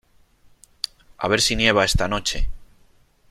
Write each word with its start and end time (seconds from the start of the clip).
A 1.19 1.27
ver 1.27 1.41
si 1.41 1.55
nieva 1.55 1.85
esta 1.85 2.07
noche. 2.07 2.49